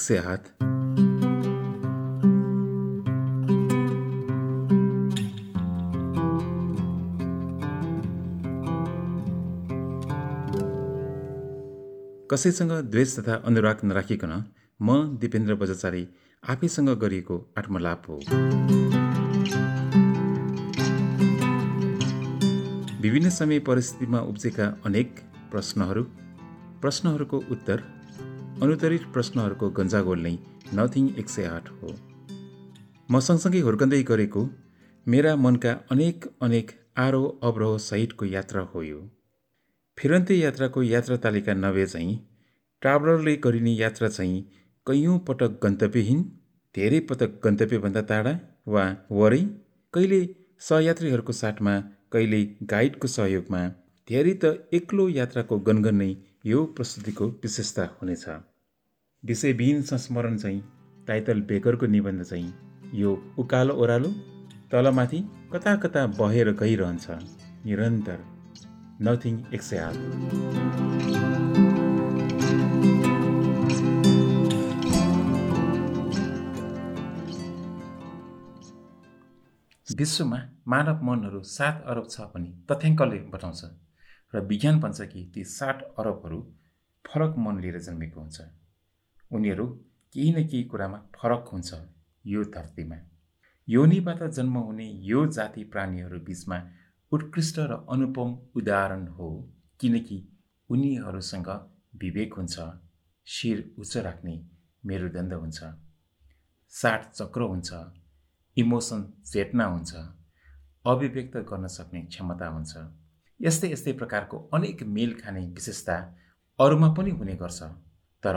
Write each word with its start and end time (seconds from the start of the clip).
सय 0.00 0.16
हात 0.16 0.44
कसैसँग 12.30 12.72
द्वेष 12.72 13.18
तथा 13.18 13.34
अनुराग 13.34 13.76
नराखिकन 13.84 14.44
म 14.82 15.18
दिपेन्द्र 15.20 15.54
बजाचारी 15.54 16.08
आफैसँग 16.48 16.88
गरिएको 16.88 17.54
आत्मलाप 17.58 18.02
हो। 18.08 18.16
विभिन्न 23.02 23.30
समय 23.30 23.58
परिस्थितिमा 23.58 24.20
उब्जेका 24.20 24.82
अनेक 24.86 25.16
प्रश्नहरू 25.50 26.02
प्रश्नहरूको 26.80 27.38
उत्तर 27.38 27.93
अनुत्तरित 28.62 29.04
प्रश्नहरूको 29.12 29.68
गन्जागोल 29.70 30.20
नै 30.20 30.30
नथिङ 30.74 31.06
एक 31.18 31.28
सय 31.28 31.44
आठ 31.44 31.68
हो। 31.68 31.88
म 33.10 33.20
सँगसँगै 33.20 33.60
हुर्कँदै 33.60 34.02
गरेको 34.02 34.42
मेरा 35.06 35.32
मनका 35.36 35.72
अनेक 35.90 36.26
अनेक 36.42 36.70
आरोह 36.96 37.48
अवरोह 37.48 37.78
सहितको 37.78 38.24
यात्रा 38.24 38.62
हो 38.62 38.82
यो। 38.82 39.00
फिरन्ते 39.98 40.34
यात्राको 40.34 40.82
यात्रा 40.82 41.16
तालिका 41.16 41.54
नभए 41.54 41.86
चाहिँ 41.86 42.14
ट्राभलरले 42.82 43.34
गरिने 43.36 43.72
यात्रा 43.72 44.08
चाहिँ 44.08 44.38
कैयौँ 44.86 45.18
पटक 45.28 45.58
गन्तव्यहीन 45.62 46.20
धेरै 46.74 47.00
पटक 47.00 47.40
गन्तव्यभन्दा 47.44 48.02
टाढा 48.02 48.34
वा 48.68 48.84
वरै 49.10 49.40
कहिले 49.94 50.20
सहयात्रीहरूको 50.60 51.32
साथमा 51.32 51.74
कहिले 52.12 52.40
गाइडको 52.44 53.08
सहयोगमा 53.08 53.64
धेरै 54.08 54.34
त 54.44 54.54
एक्लो 54.72 55.08
यात्राको 55.08 55.58
गनगन 55.58 56.00
नै 56.04 56.10
यो 56.46 56.64
प्रस्तुतिको 56.76 57.26
विशेषता 57.42 57.84
हुनेछ। 58.00 58.24
विषयविहीन 59.22 59.82
संस्मरण 59.82 60.36
चाहिँ 60.36 60.60
टाइटल 61.06 61.40
बेकरको 61.40 61.86
निबन्ध 61.86 62.22
चाहिँ 62.22 62.52
यो 62.94 63.12
उकालो 63.38 63.74
ओह्रालो 63.74 64.08
तलमाथि 64.72 65.20
कता 65.52 65.74
कता 65.76 66.06
बहेर 66.18 66.50
गइरहन्छ। 66.52 67.06
निरन्तर। 67.66 68.18
नथिङ 69.02 69.38
एक 69.54 69.62
सय 69.62 69.78
आठ 69.78 69.96
विश्वमा 79.88 80.40
मानव 80.68 81.02
मनहरू 81.02 81.42
सात 81.42 81.82
अरब 81.86 82.06
छ 82.10 82.20
भने 82.34 82.50
तथ्याङ्कले 82.70 83.18
बताउँछ। 83.32 83.64
र 84.34 84.40
विज्ञान 84.42 84.80
भन्छ 84.80 85.00
कि 85.12 85.24
ती 85.34 85.44
साठ 85.46 85.82
अरबहरू 85.98 86.38
फरक 87.04 87.34
मन 87.38 87.60
लिएर 87.60 87.78
जन्मेको 87.80 88.20
हुन्छ। 88.20 88.40
उनीहरू 89.32 89.66
केही 90.14 90.30
न 90.32 90.46
केही 90.48 90.64
कुरामा 90.64 90.98
फरक 91.16 91.48
हुन्छ 91.52 91.74
यो 92.24 92.44
धरतीमा। 92.54 92.96
योनिबाट 93.68 94.22
जन्म 94.30 94.56
हुने 94.58 94.86
यो 95.02 95.26
जाति 95.26 95.64
प्राणीहरू 95.72 96.18
बिचमा 96.20 96.58
उत्कृष्ट 97.12 97.58
र 97.60 97.76
अनुपम 97.90 98.30
उदाहरण 98.56 99.06
हो 99.16 99.28
किनकि 99.80 100.18
उनीहरूसँग 100.70 101.48
विवेक 102.02 102.34
हुन्छ 102.34 102.56
शिर 103.26 103.58
उच्च 103.78 103.96
राख्ने 104.06 104.34
मेरुदण्ड 104.84 105.32
हुन्छ 105.34 105.58
साठ 106.72 107.10
चक्र 107.12 107.42
हुन्छ 107.42 107.72
इमोसन 108.56 109.02
चेतना 109.24 109.64
हुन्छ 109.66 109.94
अभिव्यक्त 110.84 111.36
गर्न 111.50 111.66
सक्ने 111.68 112.02
क्षमता 112.02 112.48
हुन्छ। 112.48 112.72
यस्तै 113.40 113.68
यस्तै 113.70 113.92
प्रकारको 113.92 114.38
अनेक 114.54 114.82
मेल 114.96 115.12
खाने 115.20 115.40
विशेषता 115.56 115.94
अरूमा 116.58 116.88
पनि 116.96 117.10
हुने 117.10 117.34
गर्छ। 117.36 117.62
तर 118.22 118.36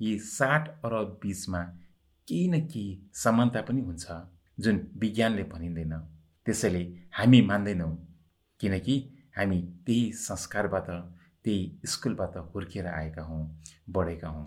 यी 0.00 0.12
साठ 0.18 0.68
अरब 0.84 1.18
बिचमा 1.22 1.60
केही 2.28 2.46
न 2.48 2.60
केही 2.66 2.98
समानता 3.14 3.60
पनि 3.68 3.80
हुन्छ 3.80 4.04
जुन 4.58 4.76
विज्ञानले 4.96 5.44
भनिँदैन। 5.52 5.92
त्यसैले 6.46 6.82
हामी 7.18 7.40
मान्दैनौँ 7.42 7.92
किनकि 8.60 8.96
हामी 9.36 9.60
त्यही 9.86 10.12
संस्कारबाट 10.22 10.88
त्यही 11.44 11.60
स्कुलबाट 11.86 12.36
हुर्किएर 12.54 12.86
आएका 12.86 13.22
हौँ 13.22 13.42
बढेका 13.90 14.28
हौँ। 14.28 14.46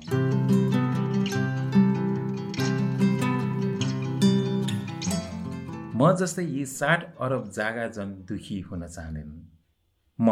म 5.96 6.12
जस्तै 6.20 6.46
यी 6.46 6.66
साठ 6.66 7.02
अरब 7.22 7.50
जागा 7.52 7.88
जन 7.96 8.14
दुखी 8.28 8.60
हुन 8.62 8.88
चाहँदैनन्। 8.88 9.42
म 10.22 10.30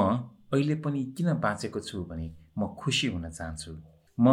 अहिले 0.53 0.75
पनि 0.83 1.03
किन 1.17 1.33
बाँचेको 1.44 1.79
छु 1.79 2.03
भने 2.09 2.27
म 2.57 2.67
खुसी 2.79 3.07
हुन 3.07 3.29
चाहन्छु। 3.29 3.72
म 4.17 4.27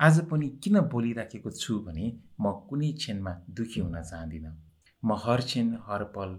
आज 0.00 0.20
पनि 0.30 0.48
किन 0.62 0.80
बोलिराखेको 0.92 1.50
छु 1.52 1.78
भने 1.86 2.06
म 2.40 2.52
कुनै 2.68 2.90
क्षणमा 3.00 3.32
दुःखी 3.56 3.80
हुन 3.80 3.96
चाहदिनँ। 4.02 4.52
म 5.02 5.16
हर 5.24 5.40
क्षण 5.48 5.68
हर 5.86 6.04
पल 6.16 6.30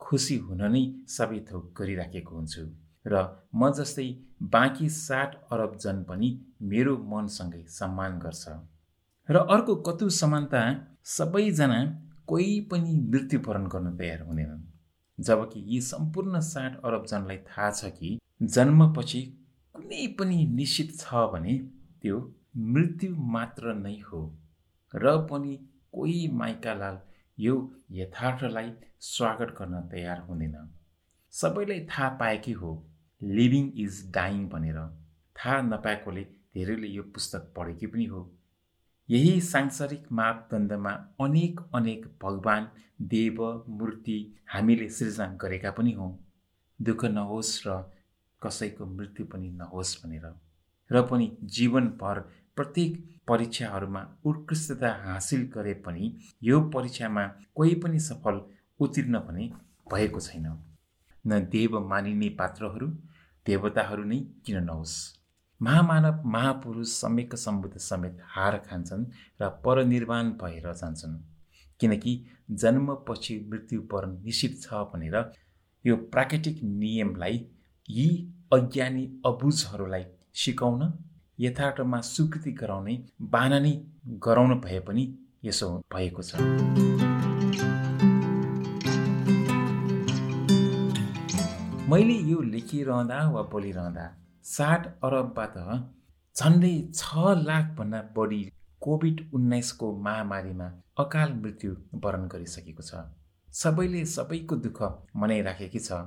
खुसी 0.00 0.36
हुन 0.38 0.62
नै 0.72 0.82
सबै 1.08 1.38
थोक 1.50 1.64
गरिराखेको 1.78 2.32
हुन्छु 2.36 2.64
र 3.06 3.14
म 3.54 3.70
जस्तै 3.78 4.08
बाँकी 4.54 4.88
साठ 4.88 5.30
अरब 5.52 5.76
जन 5.82 6.02
पनि 6.08 6.28
मेरो 6.70 6.96
मनसँगै 7.12 7.62
सम्मान 7.78 8.18
गर्छ। 8.18 8.44
र 9.28 9.36
अर्को 9.54 9.74
कतु 9.86 10.08
समानता 10.20 10.62
सबैजना 11.16 11.80
कोही 12.26 12.60
पनि 12.70 12.92
मृत्युवरण 13.12 13.64
गर्न 13.66 13.96
तयार 13.96 14.20
हुँदैनन्। 14.22 14.69
जबकि 15.20 15.60
यी 15.66 15.80
सम्पूर्ण 15.80 16.40
साठ 16.40 16.80
अरब 16.84 17.06
जनलाई 17.06 17.36
थाहा 17.48 17.70
छ 17.70 17.90
कि 17.96 18.18
जन्मपछि 18.54 19.22
कुनै 19.74 20.06
पनि 20.18 20.38
निश्चित 20.54 20.96
छ 20.98 21.24
भने 21.32 21.56
त्यो 22.02 22.18
मृत्यु 22.74 23.16
मात्र 23.34 23.74
नै 23.74 23.94
हो 24.06 24.22
र 24.94 25.16
पनि 25.30 25.56
कोही 25.92 26.20
माइकालाल 26.34 26.98
यो 27.38 27.54
यथार्थलाई 27.90 28.72
स्वागत 29.00 29.54
गर्न 29.58 29.80
तयार 29.88 30.20
हुँदैन। 30.20 30.56
सबैलाई 31.34 31.80
थाहा 31.90 32.08
पाएकै 32.20 32.52
हो 32.52 32.70
लिभिङ 33.22 33.70
इज 33.76 34.02
डाइङ 34.14 34.48
भनेर। 34.48 34.78
थाहा 35.36 35.60
नपाएकोले 35.62 36.22
धेरैले 36.54 36.88
यो 36.88 37.02
पुस्तक 37.14 37.52
पढेकी 37.56 37.86
पनि 37.86 38.04
हो। 38.04 38.20
यही 39.10 39.40
सांसारिक 39.40 40.12
मापदण्डमा 40.12 40.90
अनेक 41.20 41.60
अनेक 41.74 42.06
भगवान् 42.22 42.66
देव 43.00 43.64
मूर्ति 43.68 44.34
हामीले 44.48 44.88
सृजना 44.88 45.26
गरेका 45.26 45.70
पनि 45.70 45.92
हौँ। 45.92 46.30
दुःख 46.80 47.04
नहोस् 47.04 47.66
र 47.66 47.90
कसैको 48.42 48.86
मृत्यु 48.86 49.26
पनि 49.26 49.50
नहोस् 49.50 50.06
भनेर। 50.06 50.34
र 50.90 51.02
पनि 51.02 51.36
जीवनभर 51.44 52.20
प्रत्येक 52.56 53.20
परीक्षाहरूमा 53.28 54.06
उत्कृष्टता 54.24 54.90
हासिल 55.04 55.50
गरे 55.54 55.74
पनि 55.74 56.16
यो 56.42 56.60
परीक्षामा 56.60 57.26
कोही 57.54 57.74
पनि 57.74 57.98
सफल 57.98 58.40
उत्तीर्ण 58.80 59.18
भने 59.18 59.52
भएको 59.92 60.20
छैन। 60.20 60.46
न 61.26 61.40
देव 61.44 61.80
मानिने 61.88 62.28
पात्रहरू 62.28 62.86
देवताहरू 63.46 64.04
नै 64.04 64.18
किन 64.46 64.64
नहोस्? 64.64 65.19
महामानव 65.62 66.22
महापुरुष 66.26 66.88
सम्यक 66.90 67.34
सम्बुद्ध 67.36 67.78
समेत 67.78 68.18
हार 68.26 68.56
खान्छन् 68.68 69.04
र 69.42 69.48
परनिर्वाण 69.64 70.30
भएर 70.42 70.72
जान्छन्। 70.72 71.16
किनकि 71.80 72.12
जन्मपछि 72.50 73.38
मृत्युवरण 73.50 74.16
निश्चित 74.24 74.60
छ 74.62 74.80
भनेर 74.92 75.16
यो 75.84 75.96
प्राकृतिक 76.12 76.62
नियमलाई 76.64 77.44
यी 77.88 78.06
अज्ञानी 78.52 79.04
अबुझहरूलाई 79.26 80.04
सिकाउन 80.34 80.92
यथार्थमा 81.38 82.00
स्वीकृति 82.00 82.52
गराउने 82.52 82.98
बाना 83.34 83.58
नै 83.58 83.72
गराउनु 84.26 84.56
भए 84.60 84.80
पनि 84.80 85.04
यसो 85.44 85.68
भएको 85.94 86.22
छ। 86.22 86.40
मैले 91.90 92.16
यो 92.30 92.40
लेखिरहँदा 92.40 93.28
वा 93.30 93.42
बोलिरहँदा 93.52 94.06
साठ 94.44 94.86
अरबबाट 95.04 95.56
झन्डै 96.36 96.74
छ 96.94 97.32
लाखभन्दा 97.40 98.00
बढी 98.16 98.40
कोभिड 98.82 99.18
उन्नाइसको 99.34 99.90
महामारीमा 100.06 100.68
अकाल 100.98 101.32
मृत्यु 101.34 101.74
वरण 102.04 102.26
गरिसकेको 102.32 102.82
छ। 102.82 103.02
सबैले 103.54 104.04
सबैको 104.14 104.56
दुःख 104.66 104.80
मनाइराखेकी 105.22 105.80
छ 105.80 106.00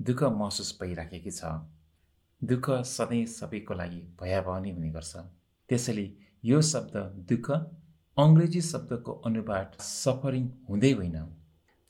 दुःख 0.00 0.22
महसुस 0.40 0.70
भइराखेकी 0.80 1.30
छ। 1.30 1.52
दुःख 2.42 2.70
सधैँ 2.92 3.24
सबैको 3.28 3.74
लागि 3.74 4.00
भयावह 4.20 4.60
नै 4.60 4.70
हुने 4.76 4.90
गर्छ। 4.90 5.24
त्यसैले 5.70 6.06
यो 6.44 6.60
शब्द 6.70 6.94
दुःख 7.30 7.50
अङ्ग्रेजी 8.16 8.60
शब्दको 8.68 9.12
अनुवाद 9.26 9.76
सफरिङ 9.82 10.46
हुँदै 10.68 10.92
होइन। 10.92 11.18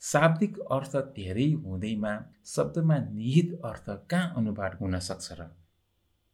शाब्दिक 0.01 0.59
अर्थ 0.71 0.93
धेरै 1.15 1.47
हुँदैमा 1.63 2.13
शब्दमा 2.47 2.97
निहित 3.13 3.49
अर्थ 3.69 3.87
कहाँ 4.11 4.33
अनुवाद 4.37 4.77
हुन 4.81 4.99
सक्छ 5.07 5.27
र 5.39 5.49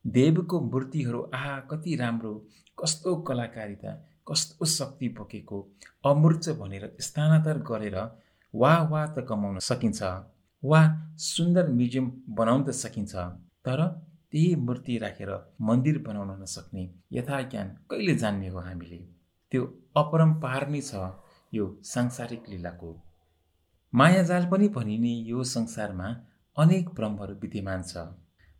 देवको 0.07 0.59
मूर्तिहरू 0.61 1.21
आहा 1.33 1.59
कति 1.59 1.95
राम्रो 1.95 2.33
कस्तो 2.83 3.15
कलाकारिता 3.15 3.91
कस्तो 4.27 4.65
शक्ति 4.65 5.07
बोकेको 5.09 5.61
अमूर्च 6.05 6.49
भनेर 6.49 6.95
स्थानान्तर 6.99 7.57
गरेर 7.59 7.97
वा 8.55 8.77
वा 8.81 9.05
त 9.05 9.25
कमाउन 9.29 9.59
सकिन्छ 9.59 10.01
वा 10.63 10.81
सुन्दर 11.17 11.69
म्युजियम 11.69 12.11
बनाउन 12.29 12.63
त 12.63 12.69
सकिन्छ 12.69 13.15
तर 13.65 13.81
त्यही 14.31 14.55
मूर्ति 14.55 14.97
राखेर 14.97 15.29
मन्दिर 15.61 15.97
बनाउन 16.07 16.41
नसक्ने 16.41 16.89
यथा 17.13 17.41
ज्ञान 17.41 17.67
कहिले 17.91 18.15
जान्ने 18.15 18.47
हो 18.47 18.59
हामीले? 18.59 18.97
त्यो 19.51 19.63
अपरम्पार 19.97 20.67
नै 20.69 20.81
छ 20.81 20.95
यो 21.53 21.65
सांसारिक 21.83 22.49
लीलाको। 22.49 23.01
मायाजाल 23.93 24.45
पनि 24.45 24.67
भनिने 24.67 25.13
यो 25.29 25.43
संसारमा 25.43 26.07
अनेक 26.57 26.89
भ्रमहरू 26.89 27.35
विद्यमान 27.35 27.83
छ। 27.83 27.97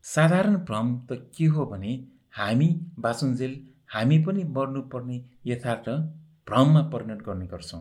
साधारण 0.06 0.56
भ्रम 0.66 0.90
त 1.10 1.16
के 1.36 1.46
हो 1.54 1.66
भने 1.66 1.92
हामी 2.38 2.68
बाँचुन्जेल 3.00 3.54
हामी 3.94 4.18
पनि 4.25 4.44
मर्नुपर्ने 4.56 5.16
यथार्थ 5.48 5.88
भ्रममा 6.48 6.81
परिणत 6.90 7.22
गर्ने 7.28 7.48
गर्छौँ। 7.54 7.80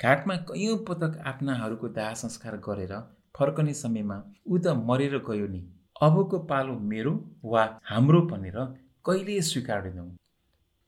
घाटमा 0.00 0.36
कैयौँ 0.48 0.76
पटक 0.88 1.18
आफ्नाहरूको 1.32 1.88
दाह 1.98 2.12
संस्कार 2.22 2.56
गरेर 2.66 2.94
फर्कने 3.38 3.74
समयमा 3.74 4.16
ऊ 4.46 4.58
त 4.58 4.74
मरेर 4.88 5.14
गयो 5.28 5.46
नि। 5.46 5.60
अबको 6.02 6.38
पालो 6.50 6.74
मेरो 6.90 7.12
वा 7.44 7.62
हाम्रो 7.90 8.20
भनेर 8.32 8.58
कहिले 9.06 9.40
स्वीकार्दैनौँ 9.50 10.08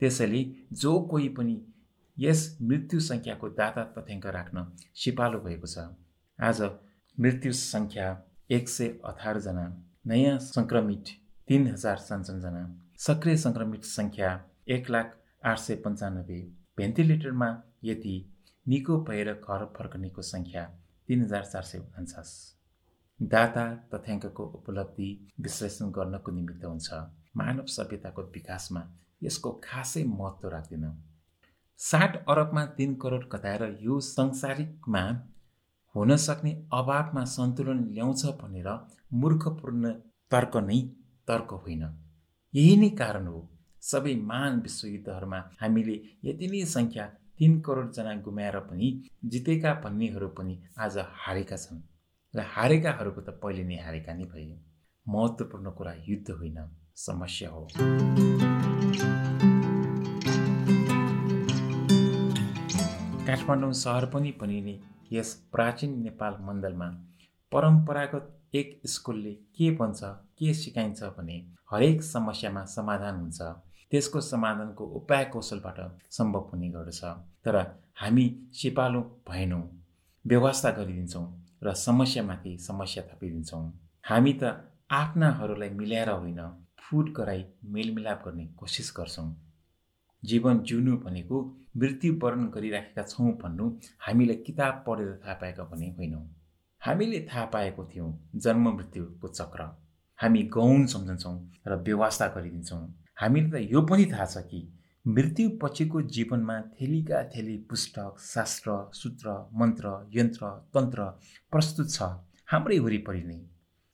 त्यसैले 0.00 0.42
जो 0.82 0.98
कोही 1.12 1.28
पनि 1.38 1.56
यस 2.16 2.40
मृत्यु 2.62 3.00
सङ्ख्याको 3.10 3.48
दाता 3.60 3.84
तथ्याङ्क 3.94 4.26
राख्न 4.38 4.66
सिपालो 5.04 5.38
भएको 5.46 5.66
छ। 5.66 5.86
आज 6.38 6.60
मृत्यु 7.18 7.52
सङ्ख्या 7.60 8.10
एक 8.50 8.68
सय 8.68 8.94
अठारजना 9.12 9.66
नयाँ 10.06 10.38
सङ्क्रमित 10.38 11.04
तिन 11.48 11.66
हजार 11.66 11.96
सन्सनजना। 11.96 12.62
सक्रिय 12.98 13.36
सङ्क्रमित 13.36 13.84
सङ्ख्या 13.84 14.30
एक 14.68 14.90
लाख 14.90 15.14
आठ 15.44 15.58
सय 15.58 15.74
पन्चानब्बे। 15.74 16.38
भेन्टिलेटरमा 16.76 17.48
यति 17.84 18.14
निको 18.68 18.96
भएर 19.00 19.32
घर 19.32 19.64
फर्कनेको 19.78 20.22
सङ्ख्या 20.22 20.64
तिन 21.08 21.22
हजार 21.22 21.44
चार 21.44 21.62
सय 21.62 21.78
उन्चास। 21.78 22.30
दाता 23.20 23.64
तथ्याङ्कको 23.94 24.44
उपलब्धि 24.44 25.08
विश्लेषण 25.40 25.90
गर्नको 25.90 26.32
निमित्त 26.32 26.64
हुन्छ। 26.64 26.92
मानव 27.36 27.66
सभ्यताको 27.66 28.22
विकासमा 28.22 28.82
यसको 29.22 29.52
खासै 29.64 30.04
महत्त्व 30.04 30.48
राख्दैन। 30.48 30.86
साठ 31.78 32.24
अरबमा 32.28 32.64
तिन 32.66 32.94
करोड 32.94 33.28
कताएर 33.30 33.78
यो 33.82 34.00
संसारिकमा 34.00 35.02
हुन 35.94 36.14
सक्ने 36.16 36.50
अभावमा 36.72 37.22
सन्तुलन 37.30 37.80
ल्याउँछ 37.86 38.22
भनेर 38.40 38.68
मूर्खपूर्ण 39.12 39.90
तर्क 40.30 40.54
नै 40.66 40.78
तर्क 41.28 41.50
होइन। 41.54 41.82
यही 42.54 42.76
नै 42.76 42.88
कारण 43.00 43.26
हो 43.26 43.40
सबै 43.82 44.14
महान 44.30 44.60
विश्वयुद्धहरूमा 44.60 45.40
हामीले 45.60 45.96
यति 46.24 46.46
नै 46.46 46.62
सङ्ख्या 46.66 47.04
तिन 47.38 47.52
करोडजना 47.60 48.14
गुमाएर 48.26 48.58
पनि 48.68 48.88
जितेका 49.24 49.72
भन्नेहरू 49.84 50.28
पनि 50.38 50.54
आज 50.78 50.96
हारेका 51.22 51.56
छन् 51.56 51.82
र 52.34 52.46
हारेकाहरूको 52.54 53.20
त 53.20 53.34
पहिले 53.42 53.64
नै 53.64 53.76
हारेका 53.84 54.12
नै 54.14 54.24
भए। 54.24 54.46
महत्त्वपूर्ण 55.06 55.70
कुरा 55.70 55.92
युद्ध 56.08 56.28
होइन 56.30 56.58
समस्या 56.96 57.50
हो। 57.50 57.62
काठमाडौँ 63.26 63.72
सहर 63.82 64.04
पनि 64.06 64.32
भनिने 64.40 64.74
यस 65.12 65.32
प्राचीन 65.52 65.98
नेपाल 66.02 66.36
मण्डलमा 66.40 66.86
परम्परागत 67.52 68.54
एक 68.54 68.80
स्कुलले 68.86 69.32
के 69.56 69.70
भन्छ 69.76 70.00
के 70.38 70.52
सिकाइन्छ 70.54 71.02
भने 71.18 71.36
हरेक 71.72 72.02
समस्यामा 72.02 72.64
समाधान 72.76 73.14
हुन्छ। 73.16 73.40
त्यसको 73.92 74.20
समाधानको 74.20 74.84
उपाय 74.98 75.24
कौशलबाट 75.32 75.78
सम्भव 76.10 76.48
हुने 76.52 76.68
गर्दछ। 76.70 77.02
तर 77.44 77.56
हामी 78.00 78.26
सिपालु 78.54 79.00
भएनौँ 79.28 79.62
व्यवस्था 80.24 80.70
गरिदिन्छौँ 80.78 81.26
र 81.64 81.74
समस्यामाथि 81.86 82.56
समस्या 82.58 83.02
थपिदिन्छौँ। 83.08 83.64
हामी 84.04 84.32
त 84.42 84.44
आफ्नाहरूलाई 84.92 85.70
मिलाएर 85.80 86.10
होइन 86.10 86.40
फुट 86.82 87.10
गराई 87.16 87.44
मेलमिलाप 87.74 88.22
गर्ने 88.26 88.46
कोसिस 88.58 88.92
गर्छौँ। 88.96 89.28
जीवन 90.24 90.58
जिउनु 90.60 90.96
भनेको 90.96 91.40
मृत्युवरण 91.76 92.44
गरिराखेका 92.54 93.02
छौँ 93.02 93.32
भन्नु 93.42 93.70
हामीले 94.06 94.34
किताब 94.46 94.84
पढेर 94.86 95.20
थाहा 95.24 95.34
पाएका 95.34 95.64
भने 95.64 95.88
होइनौँ। 95.98 96.26
हामीले 96.82 97.20
थाहा 97.32 97.44
पाएको 97.54 97.84
थियौँ 97.84 98.10
जन्म 98.36 98.68
मृत्युको 98.76 99.28
चक्र। 99.28 99.62
हामी 100.18 100.42
गौण 100.54 100.84
सम्झन्छौँ 100.86 101.36
र 101.68 101.76
व्यवस्था 101.86 102.26
गरिदिन्छौँ। 102.36 102.82
हामीले 103.20 103.50
त 103.50 103.70
यो 103.72 103.82
पनि 103.82 104.04
थाहा 104.12 104.26
छ 104.26 104.44
कि 104.50 104.60
मृत्यु 105.04 105.48
पछिको 105.62 106.02
जीवनमा 106.14 106.60
थेलीका 106.74 107.22
थेली 107.30 107.56
पुस्तक 107.70 108.20
शास्त्र 108.22 108.76
सूत्र 108.94 109.34
मन्त्र 109.60 109.94
यन्त्र 110.14 110.50
तन्त्र 110.74 111.06
प्रस्तुत 111.52 111.90
छ 111.90 112.02
हाम्रै 112.52 112.78
वरिपरि 112.78 113.22
नै। 113.22 113.38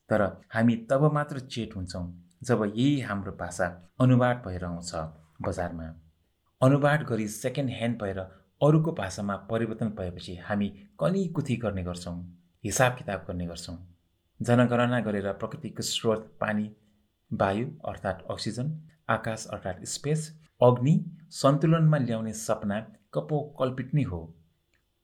तर 0.09 0.21
हामी 0.53 0.75
तब 0.89 1.11
मात्र 1.13 1.39
चेट 1.47 1.75
हुन्छौँ 1.75 2.05
जब 2.43 2.61
यही 2.65 2.99
हाम्रो 3.01 3.31
भाषा 3.39 3.67
अनुवाद 4.01 4.43
भएर 4.45 4.65
आउँछ 4.65 4.91
बजारमा। 5.41 5.87
अनुवाद 6.61 7.03
गरी 7.09 7.27
सेकेन्ड 7.27 7.69
ह्यान्ड 7.69 7.97
भएर 8.01 8.17
अरूको 8.61 8.91
भाषामा 8.91 9.35
परिवर्तन 9.49 9.89
भएपछि 9.97 10.35
हामी 10.45 10.67
कनी 10.99 11.23
कुथी 11.27 11.55
गर्ने 11.57 11.83
गर्छौँ 11.83 12.15
हिसाब 12.63 12.95
किताब 12.97 13.23
गर्ने 13.27 13.45
गर्छौँ। 13.47 13.75
जनगणना 14.39 14.99
गरेर 14.99 15.31
प्रकृतिको 15.33 15.83
स्रोत 15.83 16.27
पानी 16.41 16.69
वायु 17.31 17.67
अर्थात् 17.87 18.25
अक्सिजन 18.31 18.75
आकाश 19.09 19.47
अर्थात् 19.53 19.85
स्पेस 19.85 20.27
अग्नि 20.61 20.95
सन्तुलनमा 21.31 21.97
ल्याउने 21.97 22.33
सपना 22.35 22.79
कपो 23.13 23.39
कल्पित 23.59 23.93
नै 23.93 24.03
हो। 24.03 24.21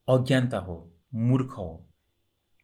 अज्ञानता 0.08 0.58
हो 0.60 0.78
मूर्ख 1.30 1.58
हो। 1.58 1.70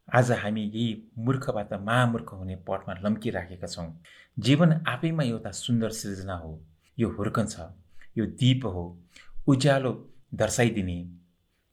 आज 0.08 0.32
हामी 0.32 0.62
यही 0.64 0.88
मूर्खबाट 1.18 1.72
महामूर्ख 1.82 2.32
हुने 2.32 2.56
पटमा 2.68 3.00
लम्किराखेका 3.04 3.66
छौँ। 3.66 3.92
जीवन 4.38 4.80
आफैमा 4.88 5.22
एउटा 5.24 5.50
सुन्दर 5.58 6.00
सृजना 6.00 6.36
हो 6.36 6.58
यो 6.98 7.08
हुर्कन्छ। 7.08 7.56
यो 8.16 8.26
दीप 8.40 8.64
हो। 8.66 8.84
उज्यालो 9.48 9.92
दर्शाइदिने 10.34 10.98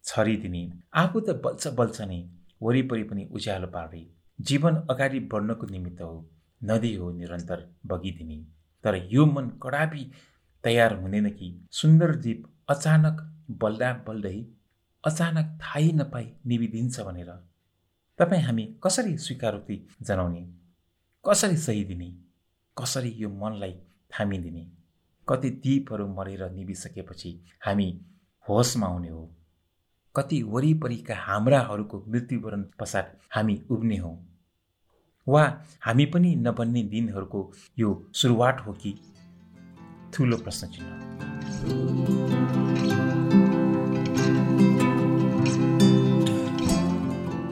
छरिदिने 0.03 0.62
आफू 0.94 1.19
त 1.19 1.30
बल्छ 1.45 1.68
बल्छ 1.80 2.01
नै 2.01 2.19
वरिपरि 2.62 3.03
पनि 3.03 3.24
उज्यालो 3.31 3.68
पार्दै 3.68 4.03
जीवन 4.39 4.75
अगाडि 4.89 5.19
बढ्नको 5.31 5.65
निमित्त 5.65 6.01
हो। 6.01 6.30
नदी 6.62 6.94
हो 6.95 7.12
निरन्तर 7.12 7.59
बगिदिने। 7.86 8.38
तर 8.83 8.95
यो 9.13 9.25
मन 9.25 9.50
कडापी 9.63 10.03
तयार 10.63 10.94
हुँदैन 10.94 11.30
कि 11.30 11.47
सुन्दर 11.71 12.15
दीप 12.15 12.47
अचानक 12.69 13.21
बल्दा 13.62 13.91
बल्दै 14.07 14.38
अचानक 15.03 15.47
थाहै 15.62 15.91
नपाई 15.91 16.25
निभिदिन्छ 16.45 17.00
भनेर। 17.00 17.31
तपाईँ 18.19 18.44
हामी 18.44 18.65
कसरी 18.83 19.18
स्वीकारोक्ति 19.18 19.75
जनाउने? 20.01 20.44
कसरी 21.25 21.57
सही 21.57 21.83
दिने? 21.83 22.09
कसरी 22.77 23.09
यो 23.18 23.30
मनलाई 23.30 23.74
थामिदिने? 24.12 24.63
कति 25.30 25.50
दीपहरू 25.50 26.08
मरेर 26.08 26.50
निभिसकेपछि 26.52 27.46
हामी 27.66 28.02
होसमा 28.50 28.88
आउने 28.88 29.10
हो। 29.10 29.30
कति 30.15 30.42
वरिपरिका 30.44 31.15
हाम्राहरूको 31.15 32.06
मृत्युवरण 32.08 32.63
पश्चात 32.80 33.18
हामी 33.32 33.62
उब्ने 33.72 33.98
हौँ। 33.98 34.15
वा 35.27 35.44
हामी 35.82 36.06
पनि 36.06 36.36
नबन्ने 36.36 36.84
दिनहरूको 36.84 37.51
यो 37.80 38.10
सुरुवात 38.13 38.63
हो 38.68 38.74
कि? 38.74 39.00
ठुलो 40.13 40.38
प्रश्न 40.38 40.68
चिन्ह 40.68 40.89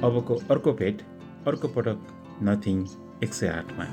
अबको 0.03 0.35
अर्को 0.51 0.73
भेट 0.73 1.01
अर्को 1.47 1.67
पटक 1.67 2.07
नथिङ 2.43 2.87
एक 3.23 3.33
सय 3.33 3.47
आठमा। 3.47 3.85